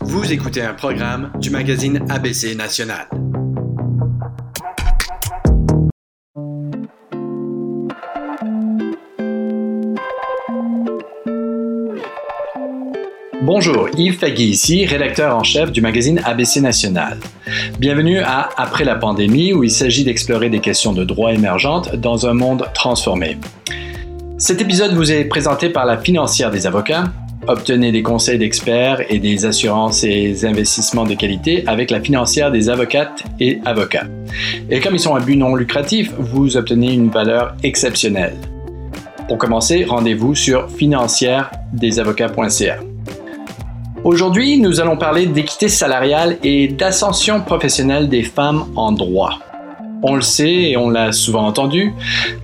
[0.00, 3.08] Vous écoutez un programme du magazine ABC National.
[13.42, 17.18] Bonjour, Yves Fagui ici, rédacteur en chef du magazine ABC National.
[17.78, 22.26] Bienvenue à Après la pandémie où il s'agit d'explorer des questions de droit émergentes dans
[22.26, 23.38] un monde transformé.
[24.36, 27.04] Cet épisode vous est présenté par la financière des avocats.
[27.48, 32.68] Obtenez des conseils d'experts et des assurances et investissements de qualité avec la financière des
[32.68, 34.04] avocates et avocats.
[34.68, 38.36] Et comme ils sont un but non lucratif, vous obtenez une valeur exceptionnelle.
[39.28, 42.80] Pour commencer, rendez-vous sur financièredesavocats.ca.
[44.04, 49.38] Aujourd'hui, nous allons parler d'équité salariale et d'ascension professionnelle des femmes en droit.
[50.02, 51.94] On le sait et on l'a souvent entendu,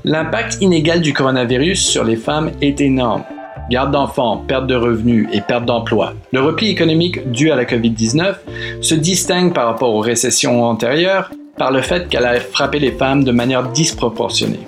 [0.03, 3.25] l'impact inégal du coronavirus sur les femmes est énorme.
[3.71, 6.15] Garde d'enfants, perte de revenus et perte d'emploi.
[6.33, 8.35] Le repli économique dû à la COVID-19
[8.81, 13.25] se distingue par rapport aux récessions antérieures par le fait qu'elle a frappé les femmes
[13.25, 14.61] de manière disproportionnée.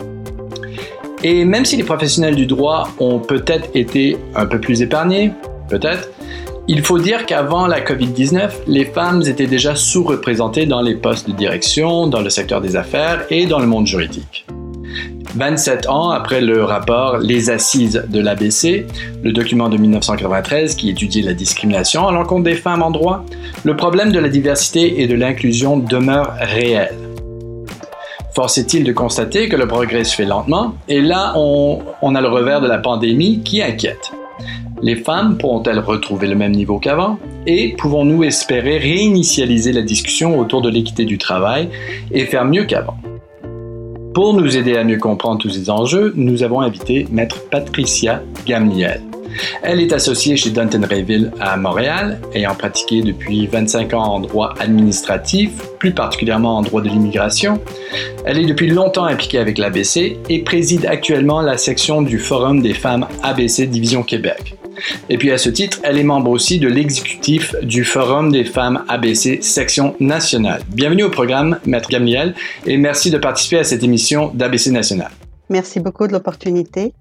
[1.22, 5.32] Et même si les professionnels du droit ont peut-être été un peu plus épargnés,
[5.68, 6.08] peut-être,
[6.68, 11.34] il faut dire qu'avant la COVID-19, les femmes étaient déjà sous-représentées dans les postes de
[11.34, 14.46] direction, dans le secteur des affaires et dans le monde juridique.
[15.34, 18.86] 27 ans après le rapport Les Assises de l'ABC,
[19.22, 23.24] le document de 1993 qui étudie la discrimination à l'encontre des femmes en droit,
[23.64, 26.94] le problème de la diversité et de l'inclusion demeure réel.
[28.34, 32.20] Force est-il de constater que le progrès se fait lentement, et là on, on a
[32.20, 34.12] le revers de la pandémie qui inquiète.
[34.82, 40.60] Les femmes pourront-elles retrouver le même niveau qu'avant Et pouvons-nous espérer réinitialiser la discussion autour
[40.60, 41.70] de l'équité du travail
[42.10, 42.98] et faire mieux qu'avant?
[44.16, 49.02] Pour nous aider à mieux comprendre tous ces enjeux, nous avons invité Maître Patricia Gamliel.
[49.62, 54.54] Elle est associée chez Dunton Rayville à Montréal, ayant pratiqué depuis 25 ans en droit
[54.58, 57.60] administratif, plus particulièrement en droit de l'immigration.
[58.24, 62.72] Elle est depuis longtemps impliquée avec l'ABC et préside actuellement la section du Forum des
[62.72, 64.54] femmes ABC Division Québec.
[65.08, 68.84] Et puis à ce titre, elle est membre aussi de l'exécutif du Forum des femmes
[68.88, 70.62] ABC section nationale.
[70.68, 72.34] Bienvenue au programme, Maître Gamliel,
[72.66, 75.10] et merci de participer à cette émission d'ABC National.
[75.48, 76.92] Merci beaucoup de l'opportunité.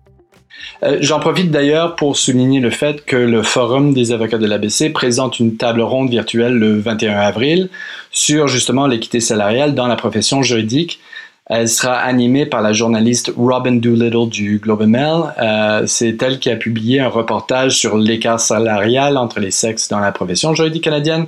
[0.83, 4.91] Euh, j'en profite d'ailleurs pour souligner le fait que le Forum des avocats de l'ABC
[4.93, 7.69] présente une table ronde virtuelle le 21 avril
[8.11, 10.99] sur justement l'équité salariale dans la profession juridique.
[11.47, 15.21] Elle sera animée par la journaliste Robin Doolittle du Globe and Mail.
[15.39, 19.99] Euh, c'est elle qui a publié un reportage sur l'écart salarial entre les sexes dans
[19.99, 21.27] la profession juridique canadienne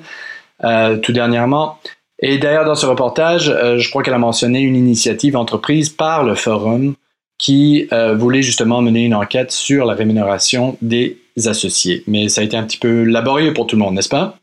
[0.63, 1.77] euh, tout dernièrement.
[2.19, 6.33] Et d'ailleurs, dans ce reportage, je crois qu'elle a mentionné une initiative entreprise par le
[6.33, 6.95] Forum
[7.37, 12.03] qui euh, voulait justement mener une enquête sur la rémunération des associés.
[12.07, 14.37] Mais ça a été un petit peu laborieux pour tout le monde, n'est-ce pas?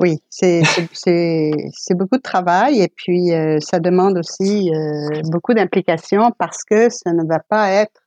[0.00, 0.62] Oui, c'est
[1.90, 7.12] beaucoup de travail et puis euh, ça demande aussi euh, beaucoup d'implication parce que ça
[7.12, 8.02] ne va pas être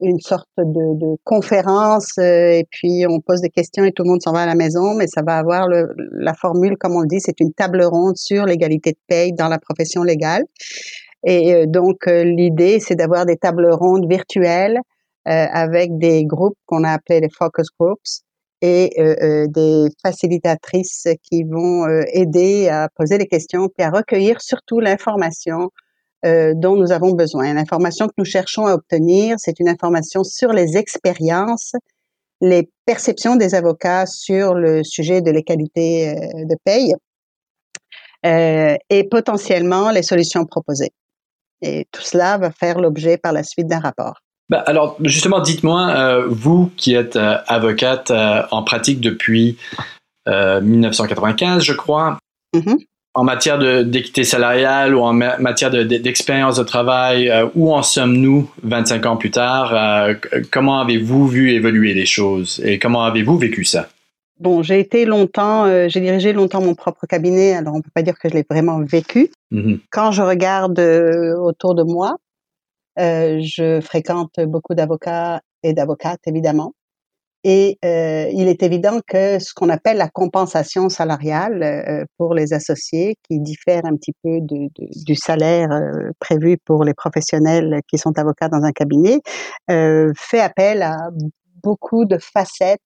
[0.00, 4.32] une sorte de, conférence et puis on pose des questions et tout le monde s'en
[4.32, 7.38] va à la maison, mais ça va avoir la formule, comme on le dit, c'est
[7.40, 10.44] une table ronde sur l'égalité de paye dans la profession légale.
[11.24, 14.78] Et euh, donc, euh, l'idée, c'est d'avoir des tables rondes virtuelles
[15.26, 18.23] euh, avec des groupes qu'on a appelés les focus groups
[18.66, 18.90] et
[19.48, 25.70] des facilitatrices qui vont aider à poser des questions puis à recueillir surtout l'information
[26.22, 27.52] dont nous avons besoin.
[27.52, 31.72] L'information que nous cherchons à obtenir, c'est une information sur les expériences,
[32.40, 36.94] les perceptions des avocats sur le sujet de l'égalité de paye
[38.24, 40.92] euh, et potentiellement les solutions proposées.
[41.60, 44.22] Et tout cela va faire l'objet par la suite d'un rapport.
[44.50, 49.56] Bah, alors, justement, dites-moi, euh, vous qui êtes euh, avocate euh, en pratique depuis
[50.26, 52.18] 1995, je crois,
[52.56, 52.78] mm-hmm.
[53.12, 59.16] en matière d'équité salariale ou en matière d'expérience de, travail, où en sommes-nous 25 ans
[59.18, 60.16] plus tard?
[60.50, 63.88] comment avez-vous vu évoluer les choses et comment avez-vous vécu ça?
[64.40, 68.02] Bon, j'ai été longtemps, euh, j'ai dirigé longtemps mon propre cabinet, alors on peut pas
[68.02, 69.30] dire que je l'ai vraiment vécu.
[69.52, 72.16] Mmh Quand je regarde euh, autour de moi,
[72.98, 76.72] euh, je fréquente beaucoup d'avocats et d'avocates, évidemment.
[77.46, 83.38] Et il est évident que ce qu'on appelle la compensation salariale pour les associés, qui
[83.38, 84.70] diffère un petit peu de,
[85.04, 85.68] du salaire
[86.18, 89.20] prévu pour les professionnels qui sont avocats dans un cabinet,
[89.68, 91.10] fait appel à
[91.62, 92.80] beaucoup de facettes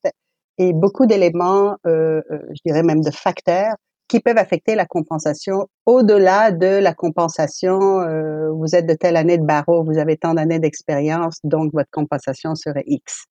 [0.58, 3.74] et beaucoup d'éléments, euh, euh, je dirais même de facteurs,
[4.08, 8.00] qui peuvent affecter la compensation au-delà de la compensation.
[8.00, 11.90] Euh, vous êtes de telle année de barreau, vous avez tant d'années d'expérience, donc votre
[11.90, 13.26] compensation serait X.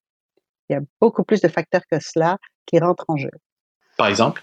[0.69, 3.31] Il y a beaucoup plus de facteurs que cela qui rentrent en jeu.
[3.97, 4.41] Par exemple?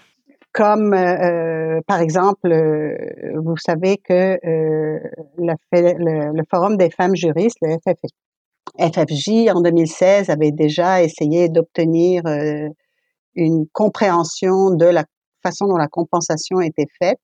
[0.51, 2.49] Comme, euh, par exemple,
[3.35, 4.37] vous savez que
[5.37, 7.75] le, Forum des femmes juristes, le
[8.79, 12.23] FFJ, en 2016, avait déjà essayé d'obtenir
[13.35, 15.03] une compréhension de la
[15.45, 17.19] façon dont la compensation était faite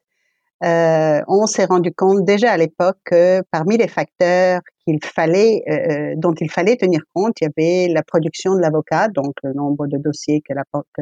[0.63, 5.73] euh, on s'est rendu compte déjà à l'époque que parmi les facteurs qu'il fallait, euh,
[5.73, 9.53] euh, dont il fallait tenir compte, il y avait la production de l'avocat, donc le
[9.53, 10.53] nombre de dossiers que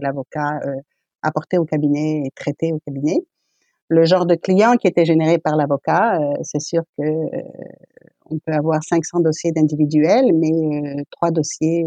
[0.02, 0.62] l'avocat
[1.22, 3.18] apportait au cabinet et traitait au cabinet,
[3.90, 6.20] le genre de client qui était généré par l'avocat.
[6.44, 7.04] c'est sûr que
[8.32, 11.84] on peut avoir 500 dossiers d'individuels, mais trois dossiers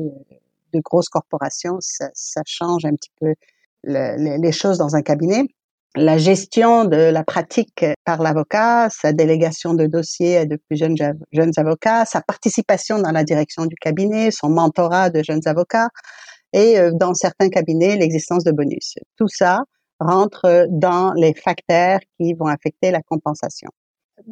[0.74, 3.32] de grosses corporations, ça change un petit peu
[3.84, 5.46] le, les choses dans un cabinet
[5.94, 10.96] la gestion de la pratique par l'avocat, sa délégation de dossiers à de plus jeunes,
[11.32, 15.88] jeunes avocats, sa participation dans la direction du cabinet, son mentorat de jeunes avocats
[16.52, 18.94] et euh, dans certains cabinets, l'existence de bonus.
[19.16, 19.60] Tout ça
[20.00, 23.68] rentre dans les facteurs qui vont affecter la compensation.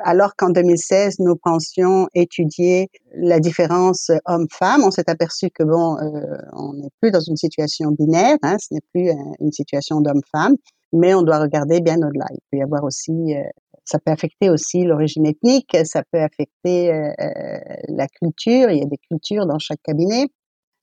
[0.00, 6.36] Alors qu'en 2016, nous pensions étudier la différence homme-femme, on s'est aperçu que bon, euh,
[6.52, 9.10] on n'est plus dans une situation binaire, hein, ce n'est plus
[9.40, 10.56] une situation d'homme-femme,
[10.92, 12.26] mais on doit regarder bien au-delà.
[12.30, 13.42] Il peut y avoir aussi, euh,
[13.84, 18.70] ça peut affecter aussi l'origine ethnique, ça peut affecter euh, euh, la culture.
[18.70, 20.26] Il y a des cultures dans chaque cabinet,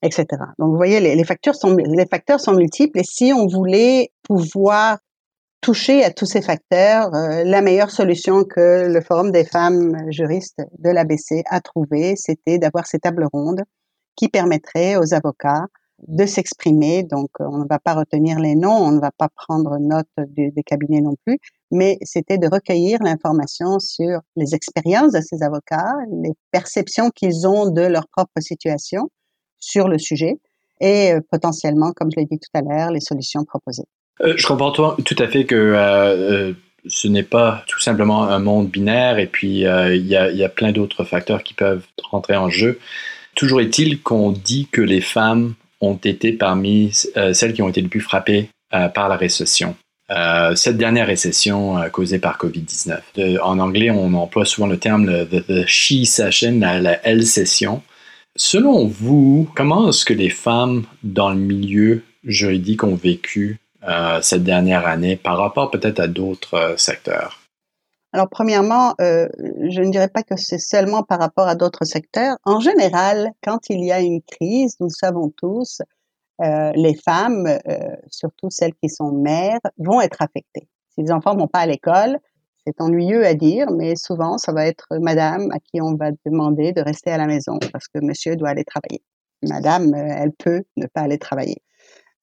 [0.02, 0.26] etc.
[0.60, 3.00] Donc, vous voyez, les, les, facteurs sont les facteurs sont multiples.
[3.00, 5.00] Et si on voulait pouvoir
[5.62, 10.90] toucher à tous ces facteurs, la meilleure solution que le Forum des femmes juristes de
[10.90, 13.64] l'ABC a trouvé, c'était d'avoir ces tables rondes
[14.16, 15.68] qui permettraient aux avocats
[16.08, 17.04] de s'exprimer.
[17.04, 20.08] Donc, euh, on ne va pas retenir les noms, on ne va pas prendre note
[20.18, 21.40] des, cabinets non plus,
[21.72, 27.70] mais c'était de recueillir l'information sur les expériences de ces avocats, les perceptions qu'ils ont
[27.70, 29.10] de leur propre situation
[29.60, 30.36] sur le sujet
[30.80, 33.88] et euh, potentiellement, comme je l'ai dit tout à l'heure, les solutions proposées.
[34.22, 36.56] Euh, je comprends tout à fait que
[36.88, 41.04] ce n'est pas tout simplement un monde binaire et puis il y, a plein d'autres
[41.04, 42.80] facteurs qui peuvent rentrer en jeu.
[43.38, 47.82] Toujours est-il qu'on dit que les femmes ont été parmi euh, celles qui ont été
[47.82, 49.76] le plus frappées euh, par la récession.
[50.10, 53.40] Euh, cette dernière récession causée par COVID-19.
[53.42, 57.84] En anglais, on emploie souvent le terme le, the, she session, la, la L session.
[58.36, 63.60] Selon vous, comment est-ce que les femmes dans le milieu juridique ont vécu
[64.22, 67.48] cette dernière année par rapport peut-être à d'autres secteurs?
[68.14, 69.28] Alors, premièrement, euh,
[69.70, 72.38] je ne dirais pas que c'est seulement par rapport à d'autres secteurs.
[72.46, 75.82] En général, quand il y a une crise, nous le savons tous,
[76.42, 80.68] euh, les femmes, euh, surtout celles qui sont mères, vont être affectées.
[80.96, 82.18] Si les enfants vont pas à l'école,
[82.66, 86.72] c'est ennuyeux à dire, mais souvent, ça va être madame à qui on va demander
[86.72, 89.04] de rester à la maison parce que monsieur doit aller travailler.
[89.44, 91.62] Madame, elle peut ne pas aller travailler.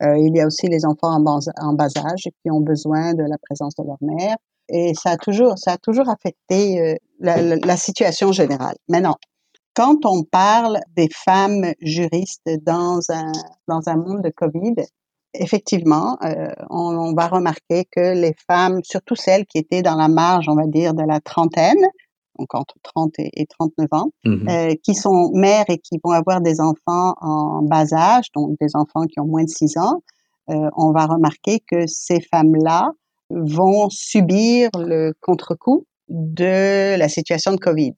[0.00, 3.74] Il y a aussi les enfants en bas, âge qui ont besoin de la présence
[3.76, 4.36] de leur mère
[4.68, 8.76] et ça a toujours, ça a toujours affecté euh, la, situation générale.
[8.88, 9.16] Maintenant,
[9.74, 13.32] quand on parle des femmes juristes dans un,
[13.68, 14.74] dans un monde de Covid,
[15.34, 20.48] effectivement, euh, on, va remarquer que les femmes, surtout celles qui étaient dans la marge,
[20.48, 21.84] on va dire, de la trentaine,
[22.38, 26.40] donc entre 30 et, 39 ans, mmh euh, qui sont mères et qui vont avoir
[26.40, 30.02] des enfants en bas âge, donc des enfants qui ont moins de 6 ans,
[30.50, 32.90] euh, on va remarquer que ces femmes-là
[33.30, 37.94] vont subir le contre-coup de la situation de Covid.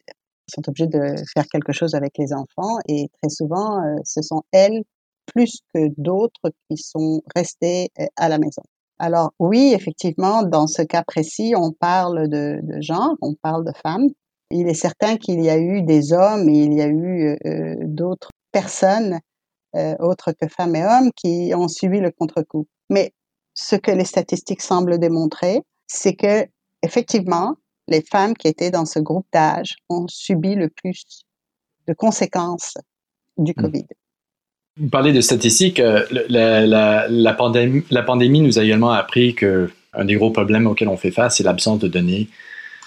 [0.49, 4.23] Ils sont obligés de faire quelque chose avec les enfants et très souvent, euh, ce
[4.23, 4.83] sont elles
[5.27, 8.63] plus que d'autres qui sont restées à la maison.
[8.99, 13.73] Alors oui, effectivement, dans ce cas précis, on parle de, de genre, on parle de
[13.83, 14.09] femmes.
[14.51, 17.75] Il est certain qu'il y a eu des hommes et il y a eu euh,
[17.83, 19.21] d'autres personnes
[19.99, 22.67] autres que femmes et hommes qui ont suivi le contre-coup.
[22.89, 23.13] Mais
[23.53, 26.47] ce que les statistiques semblent démontrer, c'est que
[26.83, 27.57] effectivement,
[27.89, 31.25] les femmes qui étaient dans ce groupe d'âge ont subi le plus
[31.87, 32.75] de conséquences
[33.37, 33.63] du hmm.
[33.63, 33.87] COVID.
[34.79, 35.81] Vous parlez de statistiques.
[35.81, 40.89] Euh, la, pandémie, la pandémie nous a également appris que un des gros problèmes auxquels
[40.89, 42.29] on fait face, c'est l'absence de données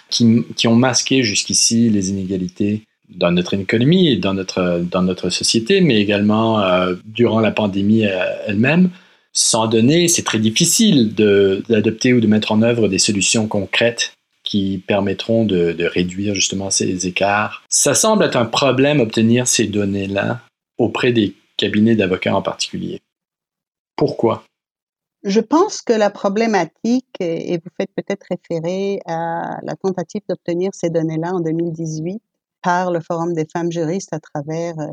[0.10, 5.82] qui, ont masqué jusqu'ici les inégalités dans notre économie et dans notre, dans notre société,
[5.82, 8.90] mais également euh, durant la pandémie euh, elle-même
[9.32, 14.14] sans données, c'est très difficile d'adopter ou de mettre en œuvre des solutions concrètes
[14.44, 17.64] qui permettront de, réduire justement ces écarts.
[17.70, 20.42] Ça semble être un problème obtenir ces données-là
[20.78, 23.00] auprès des cabinets d'avocats en particulier.
[23.96, 24.44] Pourquoi?
[25.24, 30.90] Je pense que la problématique, et vous faites peut-être référer à la tentative d'obtenir ces
[30.90, 32.22] données-là en 2018
[32.62, 34.88] par le Forum des femmes juristes à travers euh,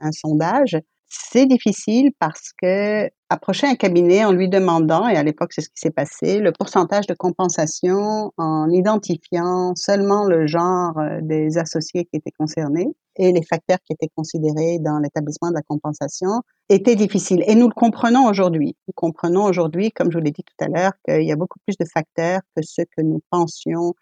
[0.00, 0.76] un sondage,
[1.08, 5.68] c'est difficile parce que approcher un cabinet en lui demandant, et à l'époque c'est ce
[5.68, 12.04] qui s'est passé, le pourcentage de compensation en identifiant seulement le genre euh, des associés
[12.04, 16.96] qui étaient concernés et les facteurs qui étaient considérés dans l'établissement de la compensation était
[16.96, 17.42] difficile.
[17.46, 18.76] Et nous le comprenons aujourd'hui.
[18.88, 21.58] Nous comprenons aujourd'hui, comme je vous l'ai dit tout à l'heure, qu'il y a beaucoup
[21.66, 23.94] plus de facteurs que ceux que nous pensions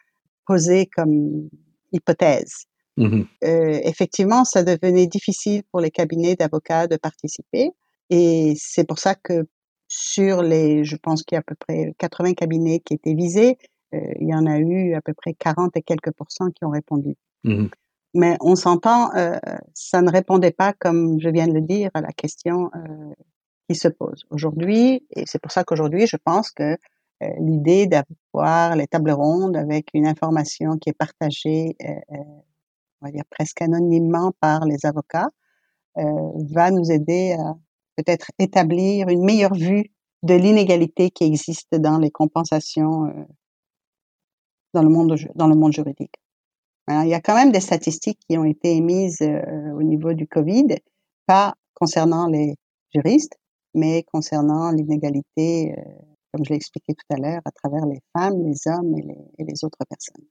[0.46, 1.48] poser comme
[1.92, 2.66] hypothèse.
[2.96, 7.70] Mmh euh, effectivement, ça devenait difficile pour les cabinets d'avocats de participer.
[8.10, 9.46] Et c'est pour ça que
[9.88, 13.58] sur les, je pense qu'il y a à peu près 80 cabinets qui étaient visés,
[13.94, 16.70] euh, il y en a eu à peu près 40 et quelques pourcents qui ont
[16.70, 17.16] répondu.
[17.44, 17.66] Mmh
[18.14, 19.38] Mais on s'entend, euh,
[19.74, 22.70] ça ne répondait pas, comme je viens de le dire, à la question
[23.68, 25.04] qui se pose aujourd'hui.
[25.16, 26.76] Et c'est pour ça qu'aujourd'hui, je pense que
[27.40, 31.76] l'idée d'avoir les tables rondes avec une information qui est partagée
[33.04, 35.30] va dire presque anonymement par les avocats,
[35.98, 36.02] euh,
[36.50, 37.54] va nous aider à
[37.96, 39.92] peut-être établir une meilleure vue
[40.22, 43.24] de l'inégalité qui existe dans les compensations euh,
[44.72, 46.14] dans le monde dans le monde juridique.
[46.88, 50.26] il y a quand même des statistiques qui ont été émises euh, au niveau du
[50.26, 50.68] Covid,
[51.26, 52.56] pas concernant les
[52.92, 53.36] juristes,
[53.74, 55.74] mais concernant l'inégalité,
[56.32, 58.94] comme je l'ai expliqué tout à l'heure, à travers les femmes, les hommes
[59.38, 60.24] et les autres personnes.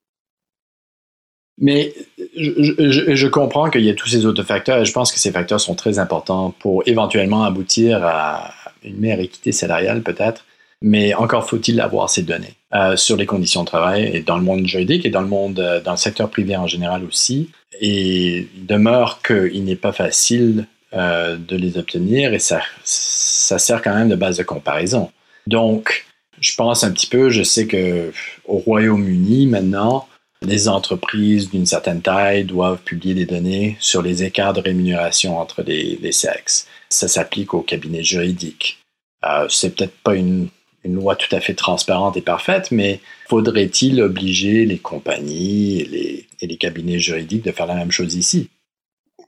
[1.59, 1.93] Mais
[2.35, 5.61] je, comprends qu'il y a tous ces autres facteurs et je pense que ces facteurs
[5.61, 10.45] sont très importants pour éventuellement aboutir à une meilleure équité salariale peut-être.
[10.81, 14.43] Mais encore faut-il avoir ces données euh, sur les conditions de travail et dans le
[14.43, 17.51] monde juridique et dans le monde, euh, dans le secteur privé en général aussi.
[17.79, 23.81] Et il demeure qu'il n'est pas facile euh, de les obtenir et ça, ça sert
[23.81, 25.11] quand même de base de comparaison.
[25.47, 26.05] Donc,
[26.41, 28.11] je pense un petit peu, je sais que
[28.45, 30.07] au Royaume-Uni maintenant,
[30.43, 35.63] les entreprises d'une certaine taille doivent publier des données sur les écarts de rémunération entre
[35.63, 36.67] les, sexes.
[36.89, 38.79] Ça s'applique au cabinet juridique.
[39.25, 40.49] Euh, c'est peut-être pas une,
[40.85, 46.99] loi tout à fait transparente et parfaite, mais faudrait-il obliger les compagnies et les, cabinets
[46.99, 48.49] juridiques de faire la même chose ici?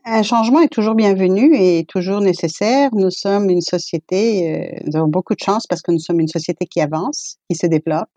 [0.04, 2.90] Un changement est toujours bienvenu et toujours nécessaire.
[2.94, 6.28] Nous sommes une société, euh, nous avons beaucoup de chance parce que nous sommes une
[6.28, 8.10] société qui avance, qui se développe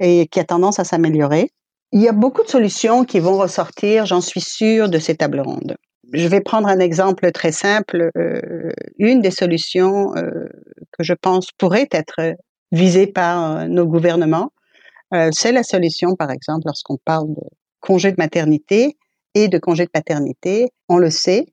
[0.00, 1.50] et qui a tendance à s'améliorer.
[1.92, 5.40] Il y a beaucoup de solutions qui vont ressortir, j'en suis sûre, de ces tables
[5.40, 5.76] rondes.
[6.12, 8.10] Je vais prendre un exemple très simple.
[8.16, 10.48] Euh, une des solutions euh,
[10.92, 12.34] que je pense pourrait être
[12.72, 14.50] visée par euh, nos gouvernements,
[15.32, 17.40] c'est la solution, par exemple, lorsqu'on parle de
[17.80, 18.98] congé de maternité
[19.34, 20.68] et de congé de paternité.
[20.90, 21.46] On le sait,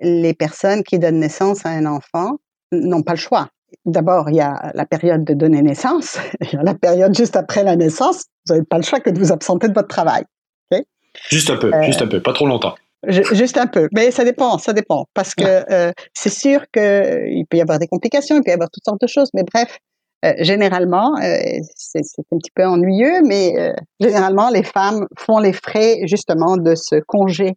[0.00, 2.38] les personnes qui donnent naissance à un enfant
[2.72, 3.50] n'ont pas le choix.
[3.84, 7.36] D'abord, il y a la période de donner naissance, il y a la période juste
[7.36, 8.24] après la naissance.
[8.46, 10.24] Vous n'avez pas le choix que de vous absenter de votre travail.
[11.30, 12.74] Juste un peu, euh, juste un peu, pas trop longtemps.
[13.08, 17.56] juste un peu, mais ça dépend, ça dépend, parce que euh, c'est sûr qu'il peut
[17.56, 19.78] y avoir des complications, il peut y avoir toutes sortes de choses, mais bref,
[20.24, 21.14] euh, généralement,
[21.74, 26.96] c'est un petit peu ennuyeux, mais généralement, les femmes font les frais justement de ce
[27.06, 27.54] congé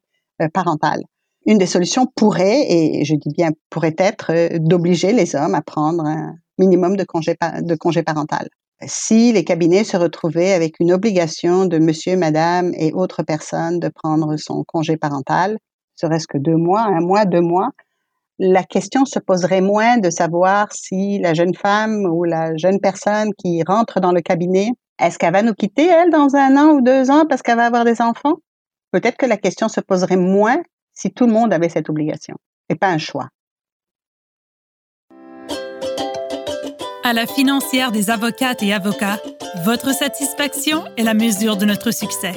[0.54, 1.02] parental
[1.46, 5.62] une des solutions pourrait, et je dis bien pourrait être, euh, d'obliger les hommes à
[5.62, 8.48] prendre un minimum de congé, de congé parental.
[8.86, 13.90] Si les cabinets se retrouvaient avec une obligation de monsieur, madame et autres personnes de
[13.90, 15.58] prendre son congé parental,
[15.96, 17.72] serait-ce que deux mois, un mois, deux mois,
[18.38, 23.34] la question se poserait moins de savoir si la jeune femme ou la jeune personne
[23.38, 26.82] qui rentre dans le cabinet, est-ce qu'elle va nous quitter, elle, dans un an ou
[26.82, 28.36] deux ans parce qu'elle va avoir des enfants?
[28.92, 30.62] Peut-être que la question se poserait moins
[30.94, 32.36] si tout le monde avait cette obligation
[32.70, 33.28] et pas un choix.
[37.10, 39.18] À la financière des avocates et avocats,
[39.66, 42.34] votre satisfaction est la mesure de notre succès.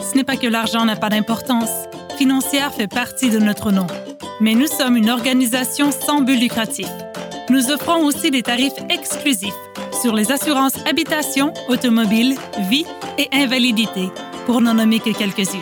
[0.00, 1.68] Ce n'est pas que l'argent n'a pas d'importance.
[2.16, 3.86] Financière fait partie de notre nom.
[4.40, 6.88] Mais nous sommes une organisation sans but lucratif.
[7.50, 9.52] Nous offrons aussi des tarifs exclusifs
[10.00, 12.34] sur les assurances habitation, automobile,
[12.70, 12.86] vie
[13.18, 14.08] et invalidité,
[14.46, 15.60] pour n'en nommer que quelques-unes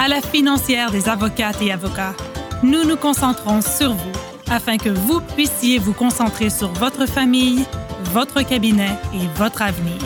[0.00, 2.14] à la financière des avocates et avocats,
[2.62, 7.64] nous nous concentrons sur vous afin que vous puissiez vous concentrer sur votre famille,
[8.04, 10.00] votre cabinet et votre avenir.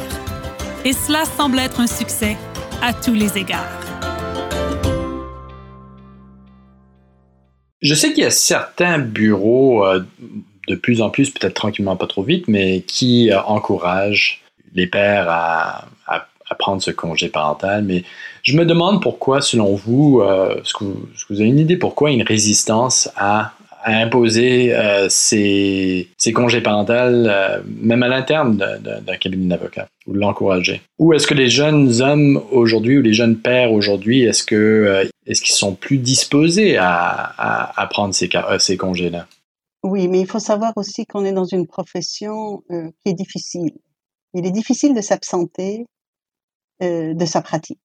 [0.84, 2.36] Et cela semble être un succès
[2.82, 3.82] à tous les égards.
[7.80, 10.04] Je sais qu'il y a certains bureaux, euh,
[10.68, 14.42] de plus en plus, peut-être tranquillement pas trop vite, mais qui euh, encouragent
[14.74, 15.86] les pères à,
[16.58, 17.82] prendre ce congé parental.
[17.82, 18.04] Mais
[18.42, 22.20] je me demande pourquoi, selon vous, euh, est-ce, que vous, avez une idée pourquoi une
[22.20, 23.54] résistance à,
[23.84, 30.82] imposer euh, ces, congés parentaux, euh, même à l'interne d'un cabinet d'avocat, ou l'encourager?
[30.98, 35.04] Ou est-ce que les jeunes hommes aujourd'hui, ou les jeunes pères aujourd'hui, est-ce que euh,
[35.26, 39.26] est-ce qu'ils sont plus disposés à, à, prendre ces, ces congés-là?
[39.84, 43.72] Oui, mais il faut savoir aussi qu'on est dans une profession qui est difficile.
[44.34, 45.86] Il est difficile de s'absenter
[46.80, 47.78] de sa pratique.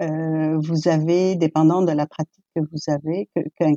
[0.00, 3.28] vous avez, dépendant de la pratique que vous avez,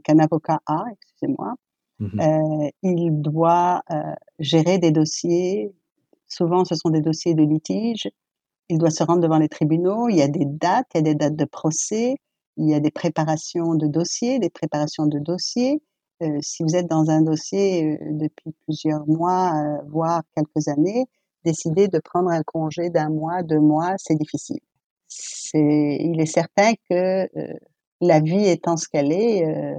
[0.03, 1.55] qu'un avocat a, excusez-moi,
[1.99, 4.01] mmh euh, il doit euh,
[4.39, 5.73] gérer des dossiers.
[6.27, 8.09] Souvent, ce sont des dossiers de litige.
[8.69, 10.09] Il doit se rendre devant les tribunaux.
[10.09, 12.15] Il y a des dates, il y a des dates de procès.
[12.57, 15.81] Il y a des préparations de dossiers, des préparations de dossiers.
[16.23, 19.53] Euh, si vous êtes dans un dossier depuis plusieurs mois,
[19.87, 21.05] voire quelques années,
[21.43, 24.59] décider de prendre un congé d'un mois, deux mois, c'est difficile.
[25.07, 27.29] C'est, il est certain que
[28.01, 29.73] la vie étant ce qu'elle est, euh,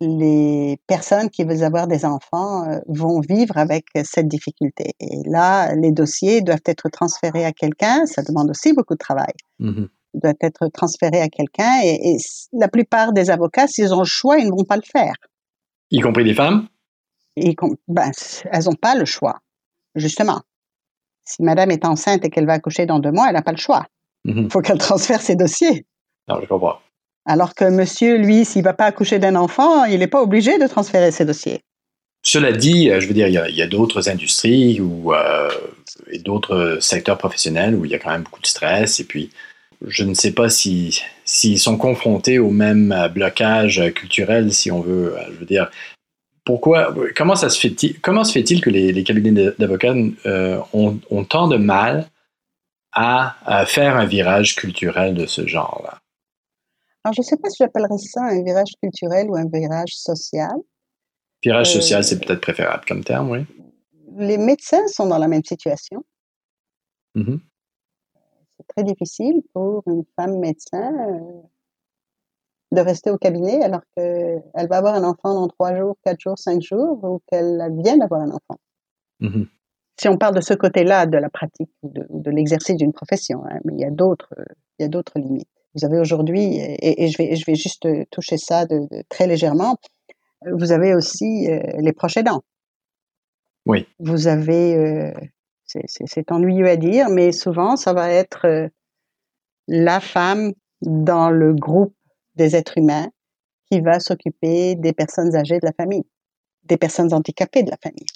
[0.00, 4.94] les personnes qui veulent avoir des enfants euh, vont vivre avec cette difficulté.
[5.00, 8.06] Et là, les dossiers doivent être transférés à quelqu'un.
[8.06, 9.32] Ça demande aussi beaucoup de travail.
[9.58, 11.80] Mmh Ils doivent être transférés à quelqu'un.
[11.84, 12.16] Et,
[12.52, 15.14] la plupart des avocats, s'ils ont le choix, ils ne vont pas le faire.
[15.90, 16.66] Y compris des femmes?
[17.36, 18.10] Ben,
[18.50, 19.40] Elles n'ont pas le choix,
[19.94, 20.40] justement.
[21.24, 23.58] Si madame est enceinte et qu'elle va accoucher dans deux mois, elle n'a pas le
[23.58, 23.86] choix.
[24.24, 25.86] Il mmh faut qu'elle transfère ses dossiers.
[26.28, 26.78] Non, je comprends.
[27.24, 30.58] Alors que monsieur, lui, s'il ne va pas accoucher d'un enfant, il n'est pas obligé
[30.58, 31.60] de transférer ses dossiers.
[32.22, 35.50] Cela dit, euh, je veux dire, il y a, d'autres industries ou euh,
[36.10, 39.00] et d'autres secteurs professionnels où il y a quand même beaucoup de stress.
[39.00, 39.30] Et puis,
[39.84, 45.16] je ne sais pas s'ils sont confrontés au même blocage culturel, si on veut.
[45.16, 45.68] Euh, je veux dire,
[46.44, 49.94] pourquoi, comment ça se fait-il, comment se fait-il que les, cabinets d'avocats
[50.72, 52.08] ont, tant de mal
[52.92, 56.01] à faire un virage culturel de ce genre-là?
[57.04, 60.54] Alors, je ne sais pas si j'appellerais ça un virage culturel ou un virage social.
[61.42, 63.44] Virage social, c'est euh, peut-être préférable comme terme, oui.
[64.16, 66.04] Les médecins sont dans la même situation.
[67.14, 67.36] Mmh
[68.58, 71.42] c'est très difficile pour une femme médecin euh,
[72.70, 76.38] de rester au cabinet alors qu'elle va avoir un enfant dans trois jours, quatre jours,
[76.38, 78.58] cinq jours, ou qu'elle vient d'avoir un enfant.
[79.20, 79.44] Mmh
[80.00, 83.60] si on parle de ce côté-là de la pratique ou de, l'exercice d'une profession, hein,
[83.64, 84.34] mais il y a d'autres
[85.16, 85.48] limites.
[85.74, 89.78] Vous avez aujourd'hui, et, je, vais, je vais juste toucher ça de, très légèrement,
[90.50, 92.42] vous avez aussi euh, les proches aidants.
[93.66, 93.86] Oui.
[93.98, 95.12] Vous avez, euh,
[95.66, 98.68] c'est ennuyeux à dire, mais souvent, ça va être euh,
[99.68, 101.94] la femme dans le groupe
[102.34, 103.08] des êtres humains
[103.70, 106.04] qui va s'occuper des personnes âgées de la famille,
[106.64, 108.06] des personnes handicapées de la famille.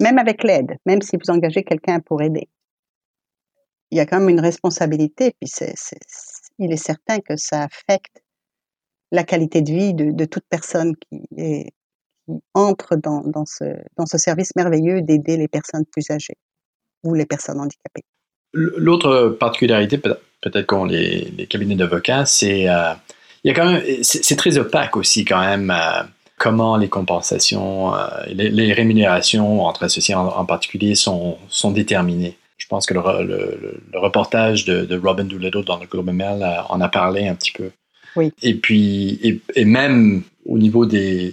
[0.00, 2.48] Même avec l'aide, même si vous engagez quelqu'un pour aider.
[3.90, 5.74] Il y a quand même une responsabilité, puis c'est
[6.58, 8.22] il est certain que ça affecte
[9.12, 11.72] la qualité de vie de, toute personne qui,
[12.54, 16.36] entre dans, ce, service merveilleux d'aider les personnes plus âgées
[17.04, 18.04] ou les personnes handicapées.
[18.52, 22.94] L'autre particularité, peut-être qu'ont les, cabinets d'avocats, c'est euh,
[23.44, 26.02] quand même c'est très opaque aussi quand même euh,
[26.38, 32.36] comment les compensations, euh, les, rémunérations entre associés en, particulier sont, sont déterminées.
[32.66, 36.80] Je pense que le, reportage de, Robin Doolittle dans le Globe and Mail euh, en
[36.80, 37.70] a parlé un petit peu.
[38.16, 38.32] Oui.
[38.42, 41.32] Et puis, et, même au niveau des,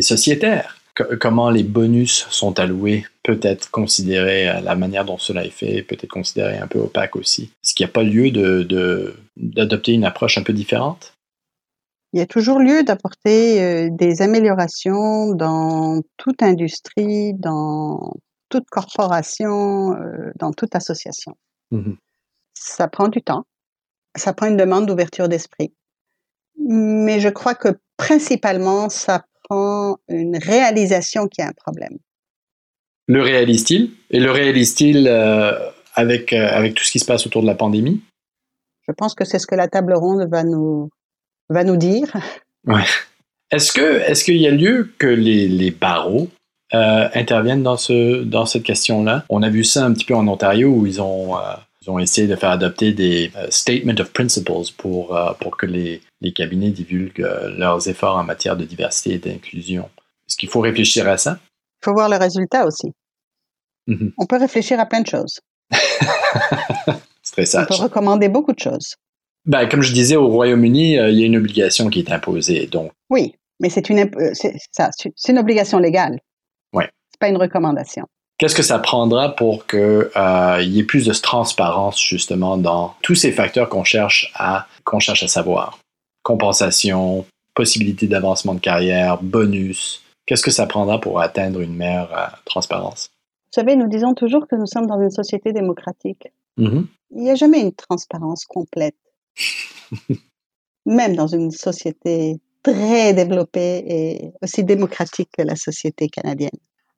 [0.00, 0.78] sociétaires,
[1.20, 5.82] comment les bonus sont alloués peut être considéré, euh, la manière dont cela est fait
[5.82, 7.50] peut être considéré un peu opaque aussi.
[7.62, 8.30] Est-ce qu'il n'y a pas lieu
[9.36, 11.12] d'adopter de, une approche un peu différente?
[12.14, 18.14] Il y a toujours lieu d'apporter euh, des améliorations dans toute industrie, dans
[18.52, 21.34] toute corporation, euh, dans toute association.
[21.70, 21.94] Mmh
[22.54, 23.44] ça prend du temps,
[24.14, 25.72] ça prend une demande d'ouverture d'esprit,
[26.58, 31.98] mais je crois que principalement, ça prend une réalisation qu'il y a un problème.
[33.08, 33.90] Le réalise-t-il?
[34.10, 35.52] Et le réalise-t-il euh,
[35.94, 38.00] avec, euh, avec tout ce qui se passe autour de la pandémie?
[38.86, 40.88] Je pense que c'est ce que la table ronde va nous,
[41.48, 42.14] va nous dire.
[42.66, 42.84] Ouais.
[43.50, 46.28] Est-ce que est-ce qu'il y a lieu que les, les barreaux
[46.74, 49.24] euh, interviennent dans, ce, dans cette question-là.
[49.28, 51.98] On a vu ça un petit peu en Ontario où ils ont, euh, ils ont
[51.98, 56.70] essayé de faire adopter des euh, statements of principles pour, pour que les, les cabinets
[56.70, 59.90] divulguent leurs efforts en matière de diversité et d'inclusion.
[60.26, 61.38] Est-ce qu'il faut réfléchir à ça?
[61.82, 62.92] Il faut voir le résultat aussi.
[63.88, 64.12] Mm-hmm.
[64.16, 65.40] On peut réfléchir à plein de choses.
[67.22, 67.66] C'est très sage.
[67.70, 68.94] On peut recommander beaucoup de choses.
[69.44, 72.66] Ben, comme je disais, au Royaume-Uni, il y a une obligation qui est imposée.
[72.66, 72.92] Donc.
[73.10, 76.18] Oui, mais c'est une, c'est une obligation légale.
[77.22, 78.06] Pas une recommandation.
[78.36, 83.14] Qu'est-ce que ça prendra pour qu'il euh, y ait plus de transparence justement dans tous
[83.14, 85.78] ces facteurs qu'on cherche à qu'on cherche à savoir?
[86.24, 90.02] Compensation, possibilités d'avancement de carrière, bonus.
[90.26, 93.12] Qu'est-ce que ça prendra pour atteindre une meilleure transparence?
[93.52, 96.26] Vous savez, nous disons toujours que nous sommes dans une société démocratique.
[96.58, 96.86] Mm-hmm.
[97.12, 98.96] Il n'y a jamais une transparence complète.
[100.86, 106.50] Même dans une société très développée et aussi démocratique que la société canadienne.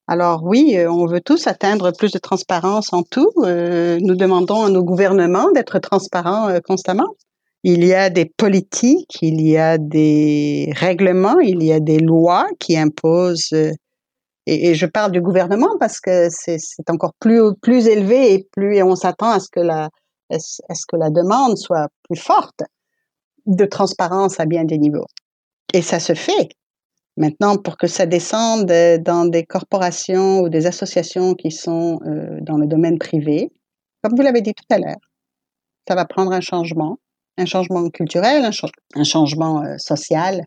[0.07, 3.31] Alors oui, euh, on veut tous atteindre plus de transparence en tout.
[3.39, 7.15] Euh, nous demandons à nos gouvernements d'être transparents euh, constamment.
[7.63, 12.45] Il y a des politiques, il y a des règlements, il y a des lois
[12.59, 13.55] qui imposent.
[14.45, 18.95] Et, je parle du gouvernement parce que c'est encore plus plus élevé et plus on
[18.95, 19.39] s'attend à
[20.29, 22.61] à ce que la demande soit plus forte
[23.47, 25.07] de transparence à bien des niveaux.
[25.73, 26.49] Et ça se fait.
[27.17, 32.39] Maintenant, pour que ça descende euh, dans des corporations ou des associations qui sont euh,
[32.41, 33.51] dans le domaine privé,
[34.03, 34.99] comme vous l'avez dit tout à l'heure,
[35.87, 36.99] ça va prendre un changement,
[37.37, 40.45] un changement culturel, un, changement euh, social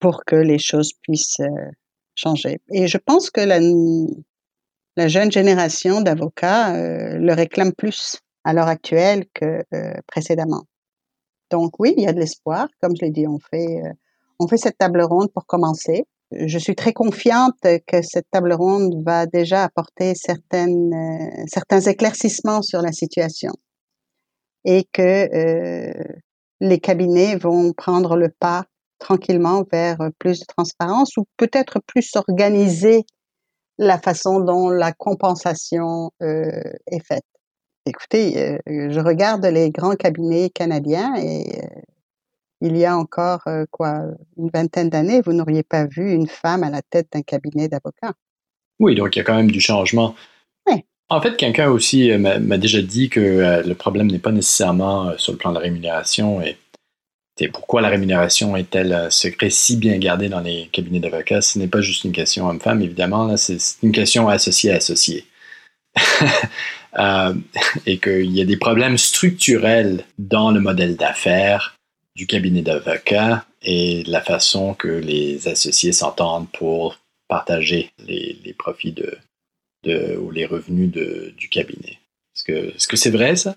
[0.00, 1.40] pour que les choses puissent
[2.16, 2.58] changer.
[2.72, 3.60] Et je pense que la,
[4.96, 9.62] la jeune génération d'avocats le réclame plus à l'heure actuelle que
[10.08, 10.64] précédemment.
[11.52, 12.66] Donc oui, il y a de l'espoir.
[12.82, 13.80] Comme je l'ai dit, on fait
[14.40, 16.06] on fait cette table ronde pour commencer.
[16.32, 22.80] Je suis très confiante que cette table ronde va déjà apporter euh, certains éclaircissements sur
[22.80, 23.52] la situation
[24.64, 26.04] et que euh,
[26.60, 28.64] les cabinets vont prendre le pas
[28.98, 33.04] tranquillement vers plus de transparence ou peut-être plus organiser
[33.78, 37.24] la façon dont la compensation euh, est faite.
[37.86, 41.46] Écoutez, je regarde les grands cabinets canadiens et
[42.60, 44.02] il y a encore euh, quoi
[44.36, 48.14] une vingtaine d'années, vous n'auriez pas vu une femme à la tête d'un cabinet d'avocats.
[48.78, 50.14] Oui, donc il y a quand même du changement.
[50.66, 50.84] Oui.
[51.08, 55.16] En fait, quelqu'un aussi euh, m'a déjà dit que euh, le problème n'est pas nécessairement
[55.16, 56.56] sur le plan de la rémunération et
[57.48, 61.68] pourquoi la rémunération est-elle un secret si bien gardé dans les cabinets d'avocats Ce n'est
[61.68, 65.24] pas juste une question homme-femme, évidemment, c'est une question associée à associé.
[67.86, 71.79] et qu'il y a des problèmes structurels dans le modèle d'affaires
[72.20, 79.16] du cabinet d'avocats et la façon que les associés s'entendent pour partager les, profits de,
[79.84, 81.98] de, ou les revenus de, du cabinet.
[82.46, 83.56] Est-ce que c'est vrai ça?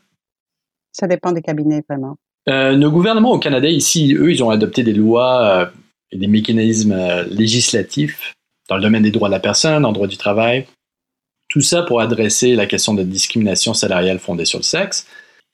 [0.94, 2.16] Ça dépend des cabinets, vraiment.
[2.48, 5.66] Euh, nos gouvernements au Canada, ici, eux, ils ont adopté des lois euh,
[6.12, 8.34] et des mécanismes euh, législatifs
[8.70, 10.68] dans le domaine des droits de la personne, en droit du travail.
[11.50, 15.06] Tout ça pour adresser la question de discrimination salariale fondée sur le sexe.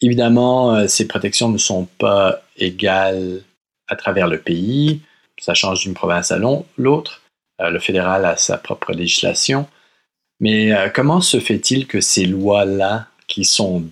[0.01, 3.41] Évidemment, euh, ces protections ne sont pas égales
[3.87, 5.01] à travers le pays.
[5.39, 7.21] Ça change d'une province à l'autre.
[7.61, 9.67] Euh, le fédéral a sa propre législation.
[10.39, 13.83] Mais euh, comment se fait-il que ces lois-là, qui sont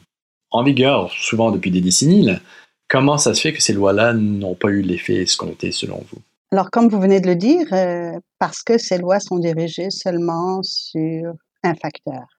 [0.52, 2.30] en vigueur souvent depuis des décennies,
[2.88, 6.22] comment ça se fait que ces lois-là n'ont pas eu l'effet escompté selon vous?
[6.54, 7.68] Alors, comme vous venez de le dire,
[8.40, 12.37] parce que ces lois sont dirigées seulement sur un facteur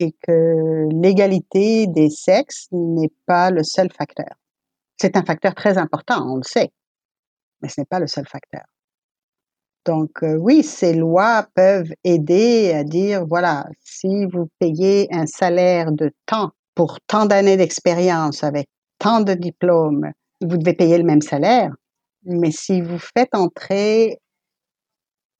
[0.00, 4.34] et que l'égalité des sexes n'est pas le seul facteur.
[5.00, 6.70] C'est un facteur très important, on le sait,
[7.60, 8.64] mais ce n'est pas le seul facteur.
[9.84, 15.92] Donc euh, oui, ces lois peuvent aider à dire, voilà, si vous payez un salaire
[15.92, 18.66] de temps pour tant d'années d'expérience avec
[18.98, 21.72] tant de diplômes, vous devez payer le même salaire.
[22.24, 24.18] Mais si vous faites entrer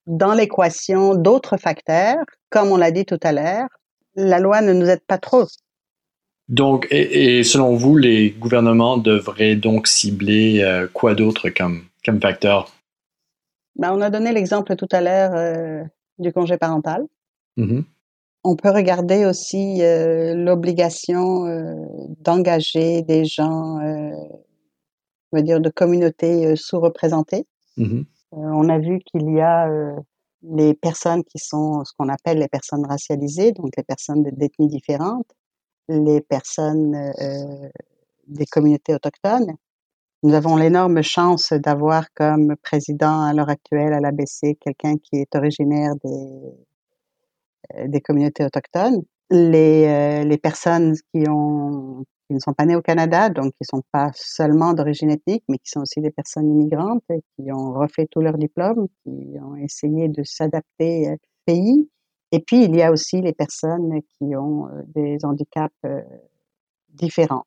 [0.06, 3.68] dans l'équation d'autres facteurs, comme on l'a dit tout à l'heure,
[4.16, 5.46] la loi ne nous aide pas trop.
[6.48, 12.70] Donc, et, selon vous, les gouvernements devraient donc cibler euh, quoi d'autre comme, comme facteur?
[13.76, 15.82] Ben, on a donné l'exemple tout à l'heure euh,
[16.18, 17.06] du congé parental.
[17.56, 17.84] Mm-hmm.
[18.44, 21.44] On peut regarder aussi euh, l'obligation
[22.20, 27.46] d'engager des gens, on va dire, de communautés sous-représentées.
[27.78, 28.04] Mm-hmm.
[28.32, 29.68] on a vu qu'il y a
[30.50, 35.30] les personnes qui sont ce qu'on appelle les personnes racialisées, donc les personnes d'ethnies différentes,
[35.88, 37.68] les personnes euh,
[38.26, 39.56] des communautés autochtones.
[40.22, 45.34] Nous avons l'énorme chance d'avoir comme président à l'heure actuelle à l'ABC quelqu'un qui est
[45.34, 46.54] originaire des,
[47.76, 49.02] euh, des communautés autochtones.
[49.30, 53.78] Les, euh, les personnes qui ont ne sont pas nés au Canada, donc qui ne
[53.78, 58.06] sont pas seulement d'origine ethnique, mais qui sont aussi des personnes immigrantes, qui ont refait
[58.10, 61.16] tous leurs diplômes, qui ont essayé de s'adapter au
[61.46, 61.88] pays.
[62.34, 66.00] Et puis, il y a aussi les personnes qui ont euh, des handicaps euh,
[66.88, 67.44] différents.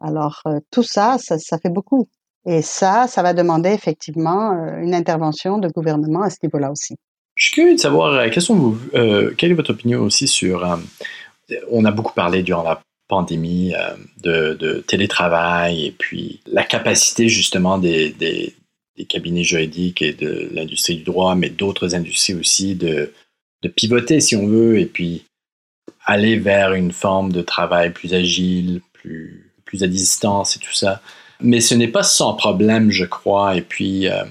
[0.00, 2.08] Alors, euh, tout ça, ça, fait beaucoup.
[2.46, 6.96] Et ça, ça va demander effectivement une intervention de gouvernement à ce niveau-là aussi.
[7.34, 10.66] Je suis curieux de savoir, quelle est votre opinion aussi sur...
[11.70, 17.78] on a beaucoup parlé durant la pandémie euh, de, télétravail et puis la capacité justement
[17.78, 18.54] des,
[19.08, 23.12] cabinets juridiques et de l'industrie du droit, mais d'autres industries aussi, de,
[23.74, 25.24] pivoter si on veut, et puis
[26.04, 31.00] aller vers une forme de travail plus agile, plus, plus à distance et tout ça.
[31.40, 33.56] Mais ce n'est pas sans problème, je crois.
[33.56, 34.24] Et puis, euh,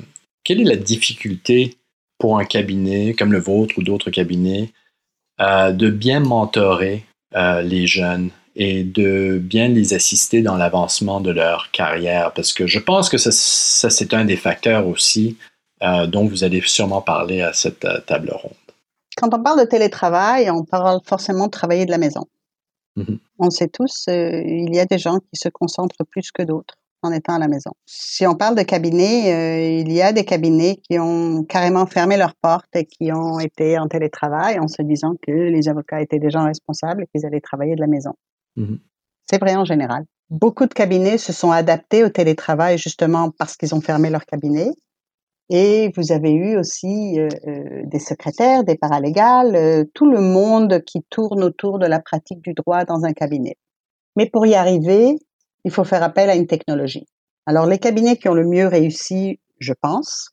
[0.43, 1.77] quelle est la difficulté
[2.17, 4.69] pour un cabinet comme le vôtre ou d'autres cabinets
[5.39, 7.05] euh, de bien mentorer
[7.63, 8.31] les jeunes?
[8.58, 12.34] Et de bien les assister dans l'avancement de leur carrière?
[12.34, 15.38] Parce que je pense que ça, ça c'est un des facteurs aussi
[16.08, 18.54] dont vous allez sûrement parler à cette table ronde.
[19.15, 22.26] Quand on parle de télétravail, on parle forcément de travailler de la maison.
[22.98, 23.20] Mhm.
[23.39, 26.76] On sait tous, euh, il y a des gens qui se concentrent plus que d'autres
[27.04, 27.72] en étant à la maison.
[27.86, 32.17] Si on parle de cabinets, euh, il y a des cabinets qui ont carrément fermé
[32.17, 36.20] leurs portes et qui ont été en télétravail en se disant que les avocats étaient
[36.20, 38.13] des gens responsables et qu'ils allaient travailler de la maison.
[38.58, 38.80] Mhm.
[39.30, 40.04] C'est vrai en général.
[40.30, 44.72] Beaucoup de cabinets se sont adaptés au télétravail justement parce qu'ils ont fermé leur cabinet
[45.50, 50.82] et vous avez eu aussi euh, euh, des secrétaires, des paralégales, euh, tout le monde
[50.86, 53.56] qui tourne autour de la pratique du droit dans un cabinet.
[54.17, 55.15] Mais pour y arriver,
[55.63, 57.06] il faut faire appel à une technologie.
[57.46, 60.32] Alors les cabinets qui ont le mieux réussi, je pense,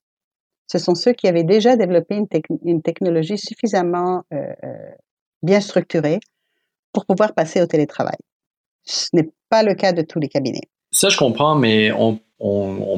[0.66, 2.26] ce sont ceux qui avaient déjà développé une,
[2.64, 4.24] une technologie suffisamment
[5.42, 6.18] bien structurée
[6.94, 8.16] pour pouvoir passer au télétravail.
[8.84, 10.68] Ce n'est pas le cas de tous les cabinets.
[10.90, 12.20] Ça, je comprends, mais on,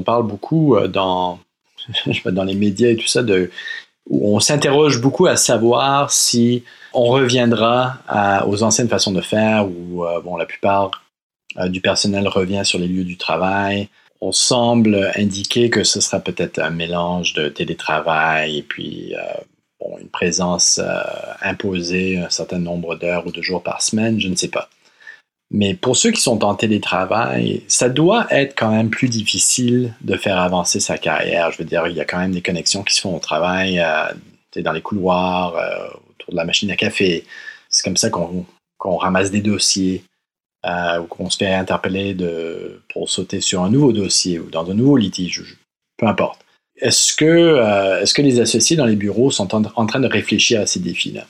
[0.04, 1.40] parle beaucoup dans
[2.26, 3.50] dans les médias et tout ça, de,
[4.10, 7.98] on s'interroge beaucoup à savoir si on reviendra
[8.46, 10.90] aux anciennes façons de faire, où euh, bon, la plupart
[11.58, 13.88] euh, du personnel revient sur les lieux du travail.
[14.20, 19.20] On semble indiquer que ce sera peut-être un mélange de télétravail et puis euh,
[20.00, 20.80] une présence
[21.40, 24.68] imposée un certain nombre d'heures ou de jours par semaine, je ne sais pas.
[25.50, 30.16] Mais pour ceux qui sont en télétravail, ça doit être quand même plus difficile de
[30.16, 31.52] faire avancer sa carrière.
[31.52, 33.78] Je veux dire, il y a quand même des connexions qui se font au travail,
[33.78, 34.06] euh,
[34.56, 37.24] dans les couloirs, euh, autour de la machine à café.
[37.68, 40.02] C'est comme ça qu'on ramasse des dossiers
[40.64, 44.68] euh, ou qu'on se fait interpeller de, pour sauter sur un nouveau dossier ou dans
[44.68, 45.58] un nouveau litige,
[45.96, 46.44] peu importe.
[46.78, 50.66] Est-ce que, est que les associés dans les bureaux sont en train de réfléchir à
[50.66, 51.24] ces défis-là?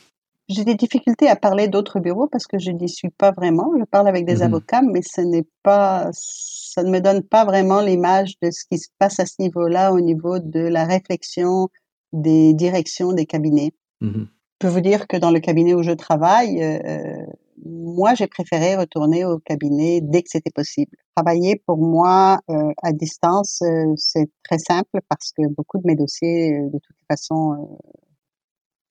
[0.48, 3.72] J'ai des difficultés à parler d'autres bureaux parce que je n'y suis pas vraiment.
[3.78, 7.44] Je parle avec des mmh avocats, mais ce n'est pas, ça ne me donne pas
[7.44, 11.68] vraiment l'image de ce qui se passe à ce niveau-là, au niveau de la réflexion
[12.12, 13.72] des directions des cabinets.
[14.00, 14.24] Mmh
[14.56, 17.26] je peux vous dire que dans le cabinet où je travaille, euh, euh,
[17.64, 20.96] moi, j'ai préféré retourner au cabinet dès que c'était possible.
[21.14, 23.62] Travailler pour moi euh, à distance,
[23.96, 27.78] c'est très simple parce que beaucoup de mes dossiers, de toute façon,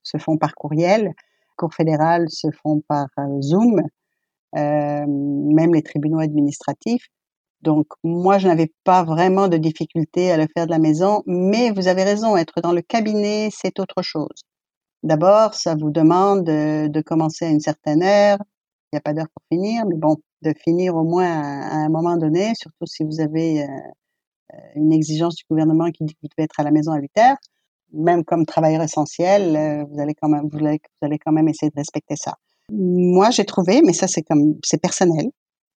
[0.02, 1.14] se font par courriel
[1.56, 3.80] cours fédérales se font par euh, Zoom,
[4.56, 7.08] euh, même les tribunaux administratifs.
[7.62, 11.70] Donc, moi, je n'avais pas vraiment de difficulté à le faire de la maison, mais
[11.70, 14.44] vous avez raison, être dans le cabinet, c'est autre chose.
[15.02, 18.38] D'abord, ça vous demande de, commencer à une certaine heure.
[18.92, 21.88] Il n'y a pas d'heure pour finir, mais bon, de finir au moins à, un
[21.88, 26.28] moment donné, surtout si vous avez euh, une exigence du gouvernement qui dit que vous
[26.36, 27.36] devez être à la maison à 8 heures
[27.92, 31.48] même comme travailleur essentiel, euh, vous allez quand même, vous allez, vous allez quand même
[31.48, 32.34] essayer de respecter ça.
[32.70, 35.30] Moi, j'ai trouvé, mais ça c'est comme, c'est personnel.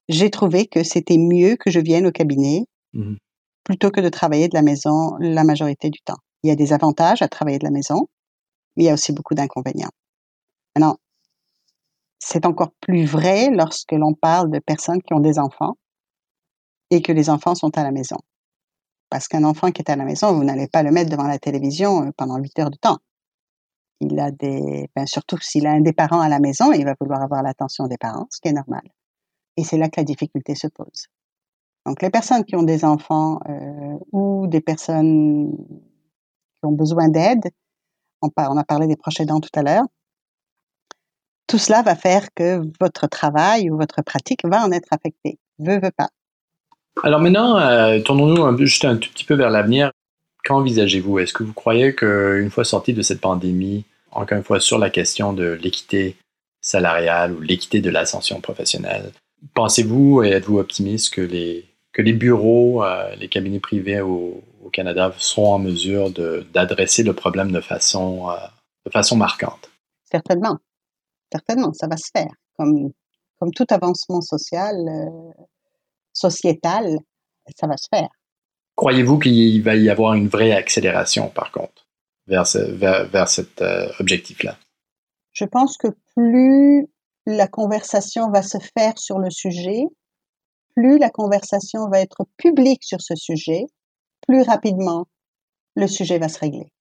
[0.08, 3.14] J'ai trouvé que c'était mieux que je vienne au cabinet mmh
[3.64, 6.18] plutôt que de travailler de la maison la majorité du temps.
[6.44, 8.06] Il y a des avantages à travailler de la maison,
[8.76, 9.90] mais il y a aussi beaucoup d'inconvénients.
[10.76, 10.98] Maintenant,
[12.18, 15.76] c'est encore plus vrai lorsque l'on parle de personnes qui ont des enfants
[16.90, 18.16] et que les enfants sont à la maison.
[19.10, 21.38] Parce qu'un enfant qui est à la maison, vous n'allez pas le mettre devant la
[21.38, 22.98] télévision euh, pendant 8 heures de temps.
[24.00, 26.94] Il a des, ben surtout s'il a un des parents à la maison, il va
[27.00, 28.82] vouloir avoir l'attention des parents, ce qui est normal.
[29.56, 31.06] Et c'est là que la difficulté se pose.
[31.86, 37.48] Donc, les personnes qui ont des enfants euh, ou des personnes qui ont besoin d'aide,
[38.22, 39.84] on, a parlé des proches aidants tout à l'heure,
[41.46, 45.38] tout cela va faire que votre travail ou votre pratique va en être affecté.
[45.58, 46.08] Veut, veut pas.
[47.02, 49.92] Alors maintenant, euh, tournons-nous juste un tout petit peu vers l'avenir.
[50.44, 51.18] Qu'envisagez-vous?
[51.18, 54.90] Est-ce que vous croyez qu'une fois sorti de cette pandémie, encore une fois sur la
[54.90, 56.16] question de l'équité
[56.60, 59.12] salariale ou l'équité de l'ascension professionnelle,
[59.54, 65.14] pensez-vous et êtes-vous optimiste que les, que les bureaux, euh, les cabinets privés au, Canada
[65.16, 66.10] seront en mesure
[66.52, 68.34] d'adresser le problème de façon, euh,
[68.84, 69.70] de façon marquante?
[70.10, 70.58] Certainement.
[71.32, 72.32] Certainement, ça va se faire.
[72.56, 72.90] Comme,
[73.38, 74.76] comme tout avancement social,
[76.16, 76.98] sociétale,
[77.54, 78.08] ça va se faire.
[78.74, 81.86] Croyez-vous qu'il va y avoir une vraie accélération, par contre,
[82.26, 84.56] vers, vers, cet euh, objectif-là?
[85.32, 86.86] Je pense que plus
[87.26, 89.84] la conversation va se faire sur le sujet,
[90.74, 93.64] plus la conversation va être publique sur ce sujet,
[94.26, 95.06] plus rapidement
[95.74, 96.72] le sujet va se régler,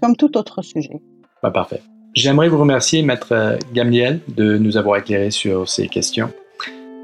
[0.00, 1.00] comme tout autre sujet.
[1.42, 1.82] Bah, parfait.
[2.14, 6.30] J'aimerais vous remercier, Maître Gamliel, de nous avoir éclairé sur ces questions.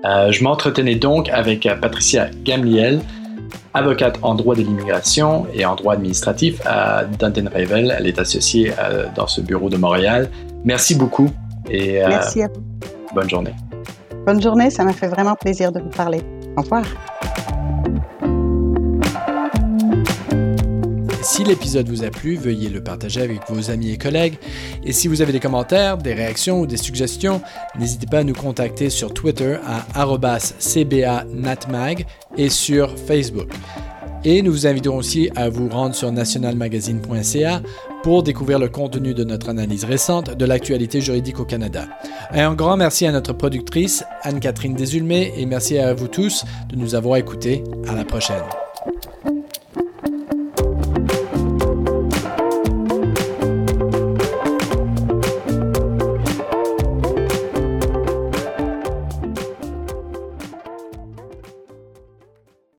[0.05, 3.01] Euh, je m'entretenais donc avec Patricia Gamliel,
[3.75, 7.95] avocate en droit de l'immigration et en droit administratif à Dunton Ravel.
[7.97, 10.31] Elle est associée euh, dans ce bureau de Montréal.
[10.65, 11.31] Merci beaucoup
[11.71, 12.63] et euh, Merci à vous.
[13.15, 13.55] bonne journée.
[14.27, 16.21] Bonne journée, ça m'a fait vraiment plaisir de vous parler.
[16.57, 16.85] Au revoir.
[21.37, 24.39] Si l'épisode vous a plu, veuillez le partager avec vos amis et collègues.
[24.83, 27.43] Et si vous avez des commentaires, des réactions ou des suggestions,
[27.79, 29.85] n'hésitez pas à nous contacter sur Twitter à
[30.59, 32.07] cbanatmag
[32.39, 33.51] et sur Facebook.
[34.25, 37.61] Et nous vous invitons aussi à vous rendre sur nationalmagazine.ca
[38.03, 41.85] pour découvrir le contenu de notre analyse récente de l'actualité juridique au Canada.
[42.33, 46.95] un grand merci à notre productrice Anne-Catherine Desulmé et merci à vous tous de nous
[46.95, 47.63] avoir écoutés.
[47.87, 48.43] À la prochaine.